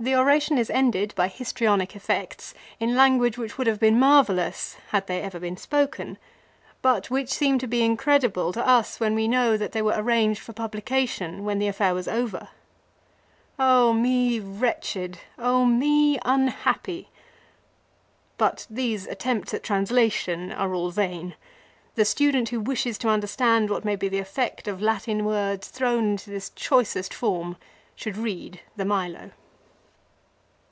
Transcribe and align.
The 0.00 0.16
oration 0.16 0.58
is 0.58 0.70
ended 0.70 1.14
by 1.14 1.28
histrionic 1.28 1.94
effects 1.94 2.52
in 2.80 2.96
language 2.96 3.38
which 3.38 3.56
would 3.56 3.68
have 3.68 3.78
been 3.78 3.96
marvellous 3.96 4.74
had 4.88 5.06
they 5.06 5.20
ever 5.22 5.38
been 5.38 5.56
spoken, 5.56 6.18
but 6.82 7.10
which 7.12 7.28
seem 7.30 7.60
to 7.60 7.68
be 7.68 7.84
incredible 7.84 8.52
to 8.54 8.66
us 8.66 8.98
when 8.98 9.14
we 9.14 9.28
know 9.28 9.56
that 9.56 9.70
they 9.70 9.80
were 9.82 9.94
arranged 9.94 10.40
for 10.40 10.52
publication 10.52 11.44
when 11.44 11.60
the 11.60 11.68
affair 11.68 11.94
was 11.94 12.08
over." 12.08 12.48
me 13.94 14.40
wretched! 14.40 15.20
me 15.38 16.18
unhappy!" 16.24 17.02
2 17.04 17.10
But 18.36 18.66
these 18.68 19.06
attempts 19.06 19.54
at 19.54 19.62
translation 19.62 20.50
are 20.50 20.74
all 20.74 20.90
vain. 20.90 21.36
The 21.94 22.04
student 22.04 22.48
who 22.48 22.58
wishes 22.58 22.98
to 22.98 23.08
understand 23.08 23.70
what 23.70 23.84
may 23.84 23.94
be 23.94 24.08
the 24.08 24.18
effect 24.18 24.66
of 24.66 24.82
Latin 24.82 25.24
words 25.24 25.68
thrown 25.68 26.02
into 26.10 26.30
this 26.30 26.50
choicest 26.50 27.14
form 27.14 27.56
should 27.94 28.16
read 28.16 28.60
the 28.74 28.84
Milo. 28.84 29.30